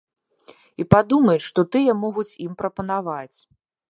[0.83, 3.37] І падумаюць, што тыя могуць ім прапанаваць.